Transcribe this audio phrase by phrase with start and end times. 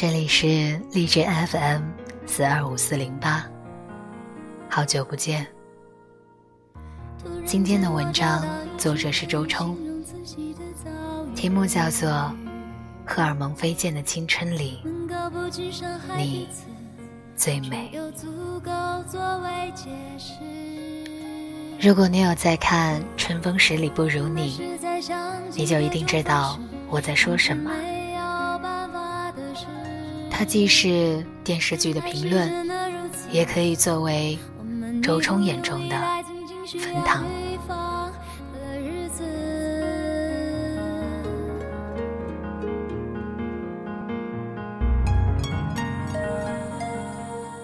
[0.00, 1.82] 这里是荔枝 FM
[2.24, 3.44] 四二五四零八，
[4.70, 5.44] 好久不见。
[7.44, 9.76] 今天的文章作者是周冲，
[11.34, 12.08] 题目叫做
[13.04, 14.78] 《荷尔蒙飞溅的青春里，
[16.16, 16.48] 你
[17.34, 17.90] 最美》。
[21.80, 24.78] 如果你有在看《春风十里不如你》，
[25.56, 26.56] 你就一定知道
[26.88, 27.72] 我在说什么。
[30.38, 32.70] 它既是电视剧的评论，
[33.28, 34.38] 也可以作为
[35.02, 35.96] 周冲眼中的
[36.80, 37.24] 冯唐。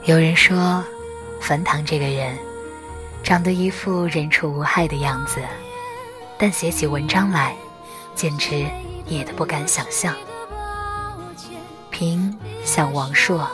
[0.05, 0.83] 有人说，
[1.41, 2.37] 冯唐这个人。
[3.23, 5.41] 长得一副人畜无害的样子，
[6.37, 7.57] 但写起文章来，
[8.17, 8.67] 简直
[9.07, 10.13] 野的不敢想象。
[12.75, 13.49] 像王朔，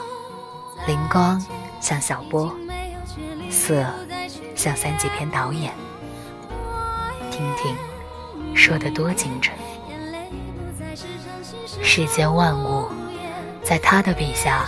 [0.87, 1.39] 灵光
[1.79, 2.51] 像小波，
[3.51, 3.85] 色
[4.55, 5.71] 像三级片导演。
[7.29, 9.55] 听听，说的多精准。
[11.83, 12.87] 世间万物，
[13.63, 14.65] 在他的笔下，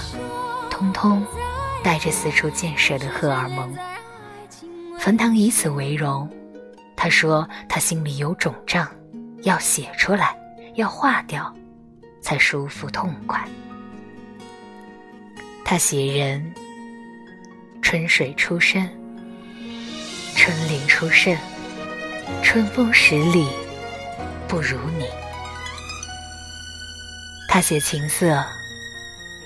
[0.69, 1.25] 通通
[1.83, 3.75] 带着四处溅射的荷尔蒙。
[4.99, 6.29] 冯唐以此为荣，
[6.95, 8.87] 他说他心里有肿胀，
[9.41, 10.37] 要写出来，
[10.75, 11.51] 要化掉，
[12.21, 13.43] 才舒服痛快。
[15.65, 16.53] 他写人，
[17.81, 18.87] 春水初生，
[20.35, 21.35] 春林初盛，
[22.43, 23.47] 春风十里
[24.47, 25.05] 不如你。
[27.47, 28.43] 他写情色，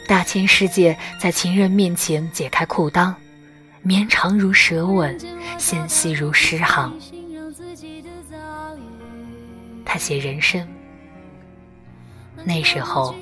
[0.08, 3.14] 大千世界在情人面前解开裤裆。
[3.84, 5.18] 绵长如舌吻，
[5.58, 6.94] 纤细如诗行。
[9.86, 10.68] 他写人生，
[12.44, 13.16] 那时候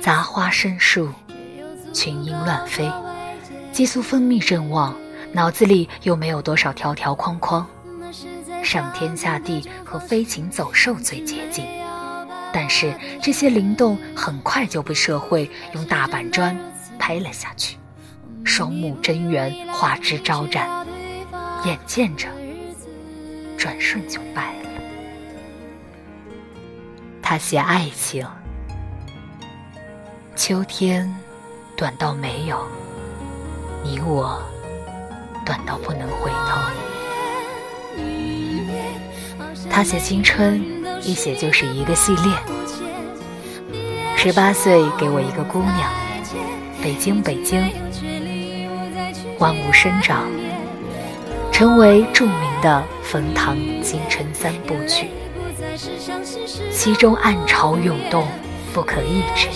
[0.00, 1.12] 杂花生树，
[1.92, 2.90] 群莺乱飞，
[3.72, 4.94] 激素分泌正旺，
[5.32, 7.66] 脑子里又没有多少条条框框。
[8.62, 11.64] 上天下地和飞禽走兽最接近，
[12.52, 16.56] 但是这些灵动很快就被社会用大板砖
[16.98, 17.76] 拍了下去。
[18.44, 20.86] 双目真圆，花枝招展，
[21.64, 22.28] 眼见着，
[23.56, 24.68] 转瞬就败了。
[27.22, 28.26] 他写爱情，
[30.34, 31.14] 秋天
[31.78, 32.58] 短到没有
[33.84, 34.42] 你我，
[35.46, 36.60] 短到不能回头。
[39.70, 40.60] 他写青春，
[41.00, 42.32] 一写就是一个系列。
[44.16, 45.88] 十八岁给我一个姑娘，
[46.82, 47.62] 北京，北京。
[49.38, 50.28] 万物生长，
[51.52, 55.10] 成为著名的冯唐青春三部曲，
[56.72, 58.26] 其中暗潮涌动，
[58.74, 59.48] 不可抑制。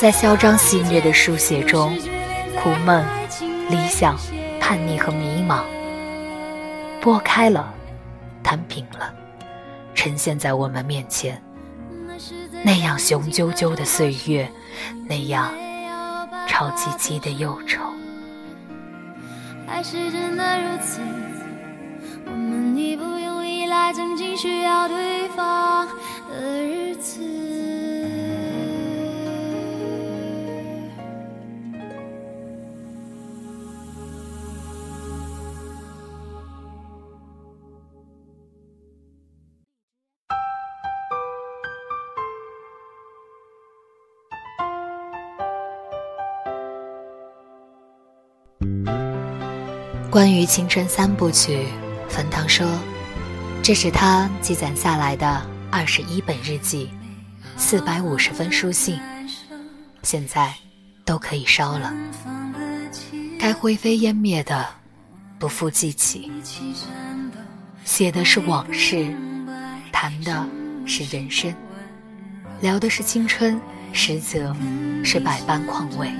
[0.00, 1.98] 在嚣张戏谑的书写中，
[2.56, 3.04] 苦闷、
[3.68, 4.16] 理想、
[4.60, 5.64] 叛逆和迷茫，
[7.00, 7.74] 拨开了，
[8.40, 9.12] 摊平了，
[9.96, 11.42] 呈现在我们面前。
[12.62, 14.48] 那样雄赳赳的岁月，
[15.08, 15.52] 那样
[16.46, 17.82] 潮唧唧的忧愁。
[19.66, 21.00] 还是真的如此，
[22.24, 25.88] 我们已不用依赖曾经需要对方
[26.30, 27.47] 的日子。
[50.10, 51.66] 关于青春三部曲，
[52.08, 52.66] 冯唐说
[53.62, 56.88] ：“这是他积攒下来的二十一本日记，
[57.58, 58.98] 四百五十封书信，
[60.02, 60.54] 现在
[61.04, 61.92] 都可以烧了。
[63.38, 64.66] 该灰飞烟灭的，
[65.38, 66.32] 不复记起。
[67.84, 69.14] 写的是往事，
[69.92, 70.46] 谈的
[70.86, 71.54] 是人生，
[72.62, 73.60] 聊的是青春，
[73.92, 74.56] 实则
[75.04, 76.10] 是百般况味。”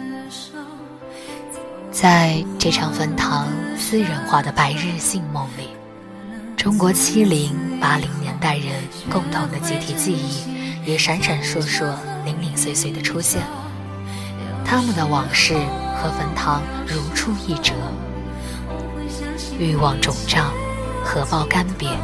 [2.00, 5.71] 在这场坟堂私人化的白日性梦里，
[6.56, 7.50] 中国七零
[7.81, 8.67] 八零年代人
[9.11, 11.93] 共同的集体记忆也闪闪烁烁、
[12.25, 13.43] 零零碎碎的出现。
[14.65, 15.55] 他们的往事
[15.97, 17.73] 和坟堂如出一辙。
[19.59, 20.53] 欲望肿胀，
[21.03, 21.97] 荷包干瘪，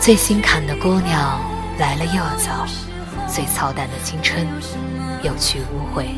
[0.00, 1.40] 最心坎的姑娘
[1.78, 2.50] 来了又走，
[3.28, 4.44] 最操蛋的青春
[5.22, 6.08] 有去无回。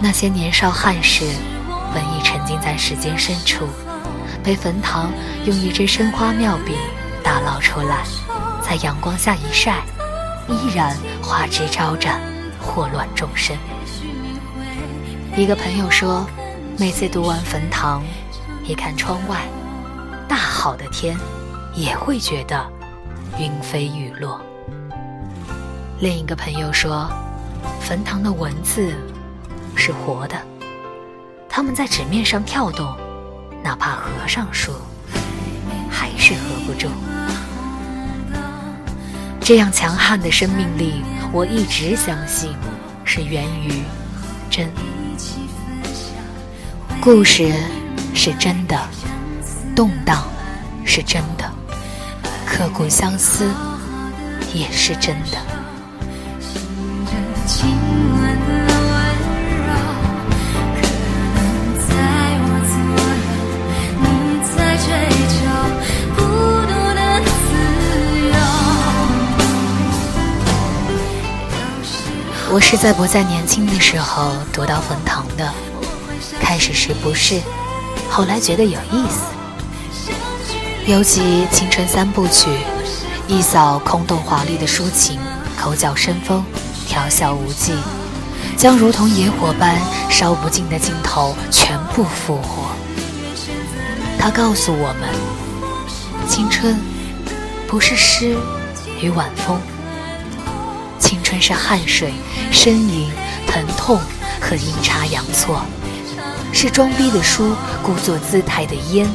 [0.00, 1.24] 那些年少汉士，
[1.94, 3.66] 本已沉浸在时间深处，
[4.42, 5.10] 被冯唐
[5.44, 6.74] 用一支生花妙笔
[7.22, 8.04] 打捞出来，
[8.62, 9.82] 在阳光下一晒，
[10.48, 12.20] 依然花枝招展，
[12.60, 13.56] 祸乱众生。
[15.36, 16.26] 一个朋友说，
[16.78, 18.02] 每次读完《坟堂》，
[18.68, 19.42] 一看窗外，
[20.28, 21.16] 大好的天，
[21.74, 22.66] 也会觉得
[23.38, 24.40] 云飞雨落。
[25.98, 27.08] 另一个朋友说，
[27.80, 28.94] 坟堂的文字
[29.76, 30.36] 是活的，
[31.48, 32.96] 他们在纸面上跳动，
[33.62, 34.72] 哪怕合上书，
[35.88, 36.88] 还是合不住。
[39.38, 42.56] 这样强悍的生命力，我一直相信
[43.04, 43.82] 是源于
[44.50, 44.68] 真。
[47.00, 47.52] 故事
[48.12, 48.76] 是真的，
[49.76, 50.24] 动荡
[50.84, 51.48] 是真的，
[52.44, 53.48] 刻骨相思
[54.52, 55.55] 也是真的。
[72.56, 75.52] 我是在不再年轻的时候读到冯唐的，
[76.40, 77.38] 开始时不是，
[78.08, 79.26] 后来觉得有意思。
[80.86, 82.48] 尤其青春三部曲，
[83.28, 85.20] 一扫空洞华丽的抒情，
[85.60, 86.42] 口角生风，
[86.88, 87.74] 调笑无忌，
[88.56, 92.70] 将如同野火般烧不尽的镜头全部复活。
[94.18, 95.10] 他告诉我们，
[96.26, 96.80] 青春
[97.66, 98.34] 不是诗
[99.02, 99.60] 与晚风。
[101.06, 102.12] 青春是汗水、
[102.52, 103.08] 呻吟、
[103.46, 103.96] 疼痛
[104.40, 105.62] 和阴差阳错，
[106.52, 109.08] 是装逼的书、故作姿态的烟、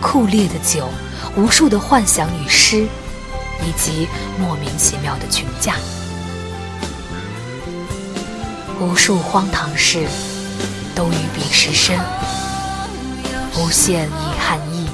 [0.00, 0.88] 酷烈的酒、
[1.36, 2.86] 无数的幻想与诗，
[3.66, 4.06] 以及
[4.38, 5.74] 莫名其妙的群架。
[8.78, 10.06] 无数荒唐事
[10.94, 11.98] 都与彼时深，
[13.58, 14.86] 无限遗憾意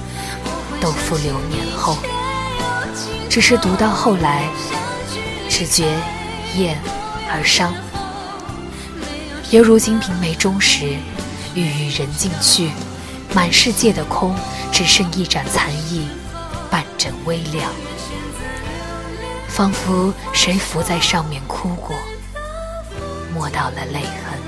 [0.81, 1.99] 都付流年后。
[3.29, 4.49] 只是读到后来，
[5.47, 5.85] 只觉。
[6.57, 6.79] 厌
[7.31, 7.73] 而伤，
[9.51, 10.97] 犹如《金瓶梅》中时，
[11.55, 12.71] 欲与人尽去，
[13.35, 14.35] 满世界的空，
[14.73, 16.09] 只剩一盏残意，
[16.71, 17.71] 半枕微凉，
[19.49, 21.97] 仿佛谁伏在上面哭过，
[23.33, 24.41] 摸到了泪痕。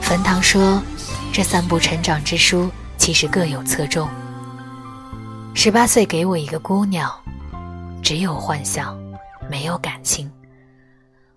[0.00, 0.82] 冯唐说，
[1.32, 4.08] 这三部成长之书其实各有侧重。
[5.54, 7.23] 十八岁给我一个姑娘。
[8.04, 9.00] 只有幻想，
[9.48, 10.28] 没有感情；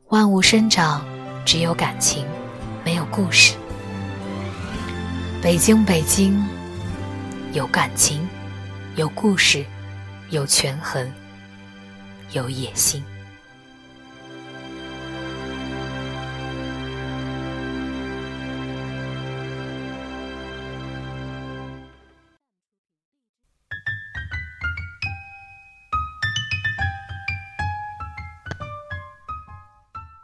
[0.09, 1.01] 万物生长，
[1.45, 2.25] 只有感情，
[2.83, 3.55] 没有故事。
[5.41, 6.45] 北京，北京，
[7.53, 8.27] 有感情，
[8.97, 9.65] 有故事，
[10.29, 11.09] 有权衡，
[12.33, 13.01] 有野心。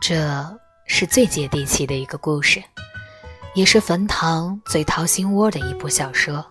[0.05, 2.61] 这是最接地气的一个故事，
[3.55, 6.45] 也是冯唐最掏心窝的一部小说。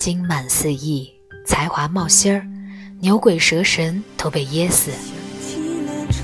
[0.00, 1.08] 金满四溢，
[1.46, 2.44] 才华冒星儿，
[2.98, 4.90] 牛鬼蛇神都被噎死。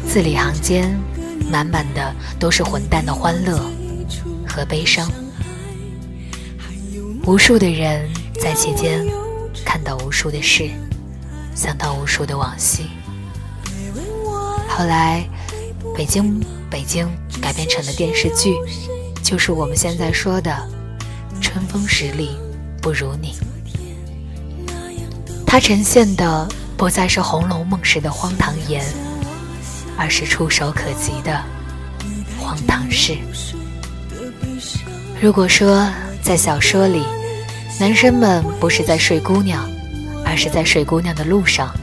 [0.09, 0.99] 字里行间，
[1.49, 3.57] 满满的都是混蛋的欢乐
[4.49, 5.09] 和悲伤。
[7.25, 8.11] 无数的人
[8.43, 9.07] 在其间
[9.65, 10.69] 看到无数的事，
[11.55, 12.89] 想到无数的往昔。
[14.79, 15.29] 后来，
[15.93, 17.09] 北京北京
[17.43, 18.55] 改编成了电视剧，
[19.25, 20.53] 就是我们现在说的
[21.43, 22.39] 《春风十里
[22.81, 23.35] 不如你》。
[25.45, 28.85] 它呈现的不再是《红楼梦》时的荒唐言，
[29.97, 31.43] 而是触手可及的
[32.39, 33.19] 荒唐事。
[35.21, 35.91] 如果说
[36.23, 37.03] 在小说里，
[37.81, 39.69] 男生们不是在睡姑娘，
[40.25, 41.75] 而是在睡姑娘的路上，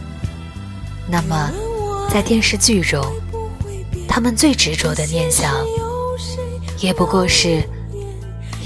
[1.09, 1.51] 那么。
[2.09, 3.03] 在电视剧中，
[4.07, 5.53] 他们最执着的念想，
[6.79, 7.61] 也不过是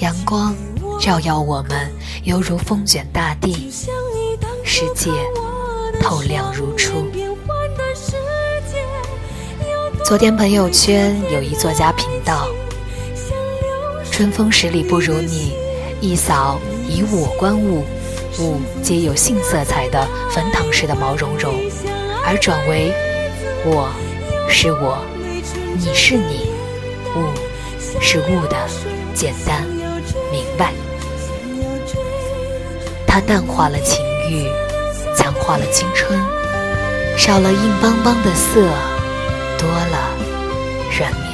[0.02, 0.56] 阳光
[1.00, 1.92] 照耀我们，
[2.24, 3.72] 犹如风卷大地，
[4.64, 5.10] 世界
[6.00, 7.08] 透亮如初。
[10.06, 12.48] 昨天朋友圈有一作家频道，
[14.12, 15.54] 春风十里不如你，
[16.02, 17.84] 一扫以我观物，
[18.40, 21.56] 物皆有性色彩的坟堂式的毛茸茸，
[22.24, 22.94] 而转为。
[23.66, 23.92] 我
[24.48, 25.04] 是我，
[25.76, 26.50] 你是你，
[27.16, 27.34] 物
[28.00, 28.56] 是物的
[29.14, 29.68] 简单
[30.32, 30.74] 明白。
[33.06, 34.00] 它淡化了情
[34.30, 34.48] 欲，
[35.16, 36.18] 强化了青春，
[37.18, 38.62] 少了硬邦邦的色，
[39.58, 40.16] 多了
[40.98, 41.29] 软绵。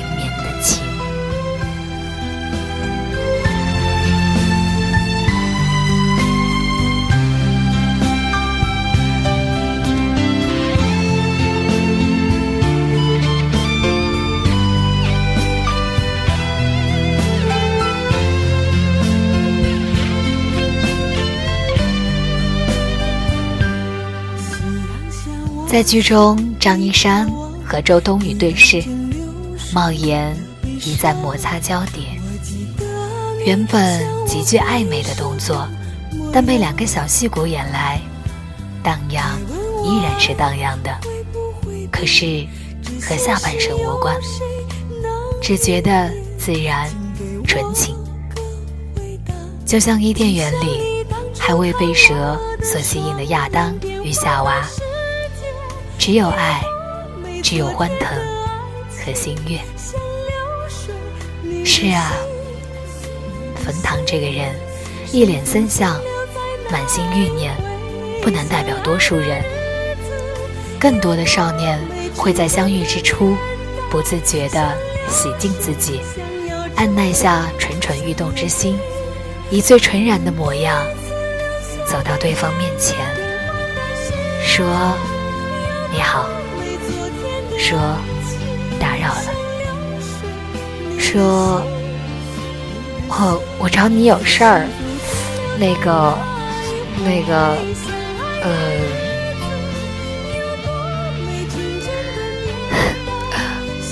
[25.76, 27.30] 在剧中，张一山
[27.66, 28.82] 和周冬雨对视，
[29.74, 32.02] 帽檐一再摩擦交叠。
[33.46, 35.68] 原本极具暧昧的动作，
[36.32, 38.00] 但被两个小戏骨演来，
[38.82, 39.38] 荡漾
[39.84, 40.98] 依然是荡漾的。
[41.92, 42.48] 可是
[43.02, 44.16] 和下半身无关，
[45.42, 46.90] 只觉得自然
[47.46, 47.98] 纯情，
[49.66, 51.06] 就像伊甸园里
[51.38, 54.66] 还未被蛇所吸引的亚当与夏娃。
[56.06, 56.62] 只有爱，
[57.42, 58.08] 只有欢腾
[58.92, 59.58] 和心悦。
[61.66, 62.14] 是啊，
[63.56, 64.54] 冯唐这个人，
[65.12, 66.00] 一脸森相，
[66.70, 67.56] 满心欲念，
[68.22, 69.44] 不能代表多数人。
[70.80, 71.80] 更多的少年
[72.16, 73.36] 会在相遇之初，
[73.90, 74.78] 不自觉地
[75.10, 76.02] 洗净自己，
[76.76, 78.78] 按耐下蠢蠢欲动之心，
[79.50, 80.86] 以最纯然的模样，
[81.88, 82.96] 走到对方面前，
[84.44, 84.64] 说。
[85.96, 86.28] 你好，
[87.58, 87.80] 说
[88.78, 89.32] 打扰了，
[91.00, 91.64] 说
[93.08, 94.68] 我我找你有事儿，
[95.58, 96.18] 那个
[97.06, 97.56] 那个
[98.44, 98.50] 呃，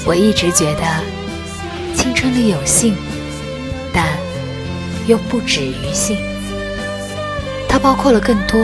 [0.05, 0.83] 我一直觉得
[1.95, 2.97] 青春里有性，
[3.93, 4.09] 但
[5.07, 6.17] 又不止于性，
[7.69, 8.61] 它包括了更多，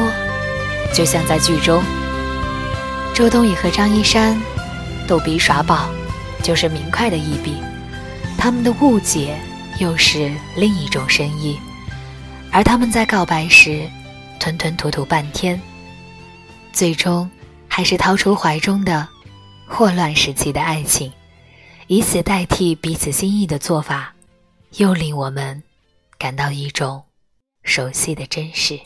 [0.93, 1.81] 就像在剧中。
[3.19, 4.41] 周冬雨和张一山
[5.05, 5.89] 逗比耍宝，
[6.41, 7.57] 就是明快的一笔。
[8.37, 9.37] 他们的误解
[9.77, 11.59] 又是另一种深意，
[12.49, 13.85] 而他们在告白时
[14.39, 15.59] 吞吞吐吐半天，
[16.71, 17.29] 最终
[17.67, 19.05] 还是掏出怀中的
[19.67, 21.11] 霍乱时期的爱情，
[21.87, 24.13] 以此代替彼此心意的做法，
[24.77, 25.61] 又令我们
[26.17, 27.03] 感到一种
[27.63, 28.79] 熟悉的真实。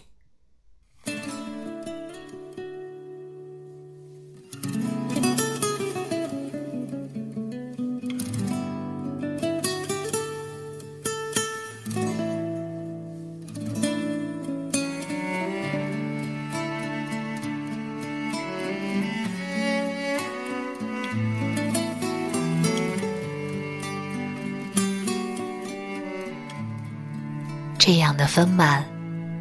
[27.85, 28.81] 这样的丰满，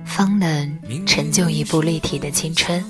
[0.04, 2.84] 方能成就一部立体的青春。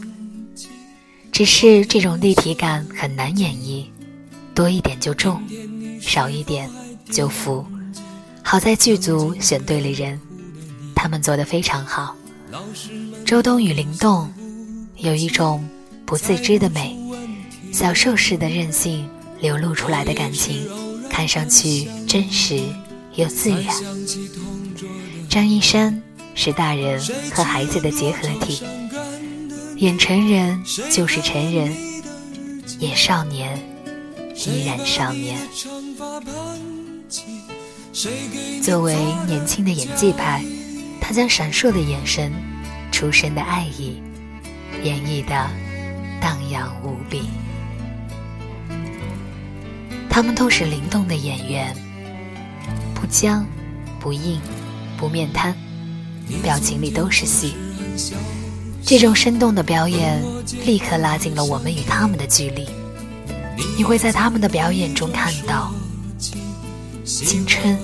[1.31, 3.85] 只是这种立体感很难演绎，
[4.55, 5.43] 多一点就重，
[6.01, 6.71] 少一点
[7.11, 7.67] 就浮。
[8.43, 10.19] 好在剧组选对了人，
[10.95, 12.17] 他们做的非常好。
[13.27, 14.33] 周冬雨灵动，
[14.97, 15.69] 有一种
[16.07, 16.97] 不自知的美，
[17.75, 19.07] 小兽似的任性
[19.39, 20.67] 流露出来的感情，
[21.11, 22.59] 看上去真实
[23.17, 23.77] 又自然。
[25.33, 26.03] 张一山
[26.35, 27.01] 是大人
[27.33, 28.62] 和孩子的结合体，
[29.77, 31.75] 演成人就是成人，
[32.81, 33.59] 演少年
[34.35, 35.39] 依然少年。
[38.62, 38.95] 作为
[39.27, 40.45] 年轻的演技派，
[41.01, 42.31] 他将闪烁的眼神、
[42.93, 44.03] 出生的爱意
[44.83, 45.49] 演绎的
[46.21, 47.23] 荡漾无比。
[50.11, 51.75] 他们都是灵动的演员，
[52.95, 53.47] 不僵
[53.99, 54.39] 不硬。
[55.03, 55.53] 不面瘫，
[56.45, 57.55] 表情里都是戏。
[58.87, 60.23] 这种生动的表演
[60.65, 62.65] 立刻拉近了我们与他们的距离。
[63.77, 65.75] 你会在他们的表演中看到，
[67.05, 67.77] 青春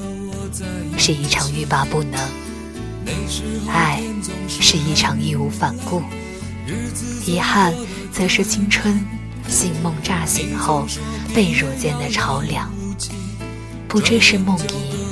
[0.97, 2.21] 是一场欲罢不能，
[3.67, 4.01] 爱
[4.49, 6.01] 是一场义无反顾，
[7.27, 7.75] 遗憾
[8.13, 9.05] 则是青春
[9.49, 10.87] 醒梦乍醒后
[11.35, 12.73] 被褥间的潮凉，
[13.89, 15.08] 不知是梦遗。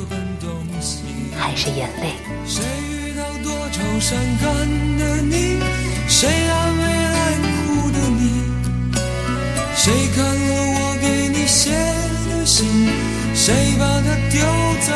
[1.57, 2.13] 还是眼泪。
[2.45, 4.47] 谁遇到多愁善感
[4.99, 5.59] 的你？
[6.07, 7.33] 谁安慰爱
[7.67, 8.43] 哭的你？
[9.75, 10.31] 谁看了
[10.75, 12.69] 我给你写的信？
[13.35, 14.39] 谁把它丢
[14.83, 14.93] 在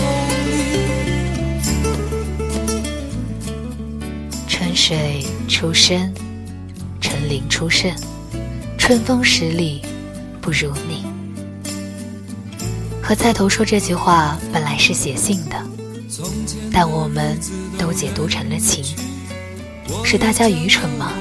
[0.00, 0.02] 风
[0.50, 0.50] 里？
[4.48, 6.12] 春水初生，
[7.00, 7.94] 春林初盛，
[8.76, 9.82] 春风十里
[10.40, 11.04] 不如你。
[13.00, 15.54] 和菜头说这句话本来是写信的。
[16.72, 17.38] 但我们
[17.78, 18.84] 都解读成了情，
[20.04, 21.12] 是大家愚蠢吗？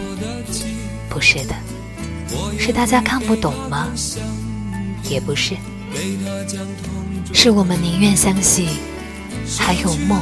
[1.09, 1.55] 不是的，
[2.57, 3.87] 是大家看不懂吗？
[5.09, 5.55] 也不是，
[7.33, 8.69] 是我们宁愿相信
[9.57, 10.19] 还有梦，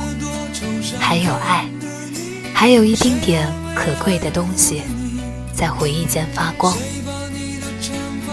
[0.99, 1.67] 还有爱，
[2.53, 4.81] 还有一丁点可贵的东西
[5.53, 6.75] 在回忆间发光。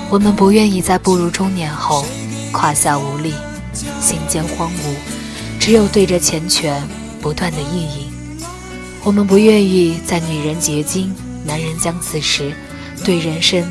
[0.08, 2.06] 我们不愿意在步入中年后
[2.52, 3.34] 胯下无力，
[4.00, 5.15] 心间荒芜。
[5.66, 6.80] 只有对着钱权
[7.20, 8.06] 不断的意淫，
[9.02, 11.12] 我们不愿意在女人结晶、
[11.44, 12.54] 男人将死时，
[13.04, 13.68] 对人生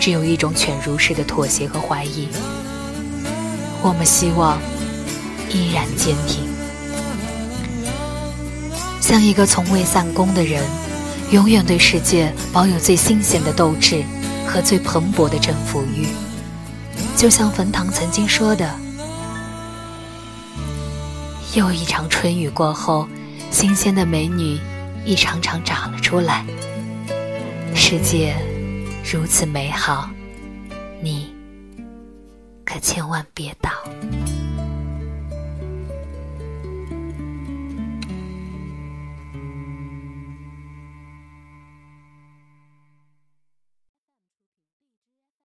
[0.00, 2.26] 只有一种犬儒式的妥协和怀疑。
[3.82, 4.60] 我们希望
[5.52, 6.42] 依然坚挺，
[9.00, 10.64] 像一个从未散功的人，
[11.30, 14.02] 永远对世界保有最新鲜的斗志
[14.44, 16.08] 和最蓬勃的征服欲。
[17.16, 18.68] 就像冯唐曾经说的
[21.54, 23.08] ：“又一场春雨过后，
[23.50, 24.60] 新鲜的美女
[25.04, 26.44] 一场场长了出来。
[27.74, 28.36] 世界
[29.02, 30.10] 如此美好，
[31.00, 31.34] 你。”
[32.66, 33.70] 可千万别倒。